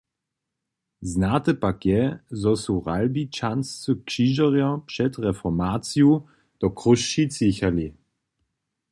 Znate 1.01 1.53
pak 1.65 1.83
je, 1.89 2.05
zo 2.45 2.53
su 2.61 2.73
Ralbičanscy 2.87 3.95
křižerjo 4.07 4.71
před 4.89 5.19
reformaciju 5.27 6.11
do 6.59 6.67
Chrósćic 6.69 7.41
jěchali. 7.41 7.87